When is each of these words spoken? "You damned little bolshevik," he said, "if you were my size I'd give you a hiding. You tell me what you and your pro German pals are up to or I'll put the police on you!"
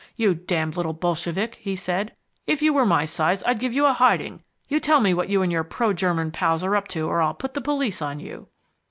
"You 0.15 0.33
damned 0.33 0.77
little 0.77 0.93
bolshevik," 0.93 1.57
he 1.61 1.75
said, 1.75 2.15
"if 2.47 2.63
you 2.63 2.73
were 2.73 2.87
my 2.87 3.05
size 3.05 3.43
I'd 3.45 3.59
give 3.59 3.71
you 3.73 3.85
a 3.85 3.93
hiding. 3.93 4.41
You 4.67 4.79
tell 4.79 4.99
me 4.99 5.13
what 5.13 5.29
you 5.29 5.43
and 5.43 5.51
your 5.51 5.63
pro 5.63 5.93
German 5.93 6.31
pals 6.31 6.63
are 6.63 6.75
up 6.75 6.87
to 6.87 7.07
or 7.07 7.21
I'll 7.21 7.35
put 7.35 7.53
the 7.53 7.61
police 7.61 8.01
on 8.01 8.19
you!" 8.19 8.47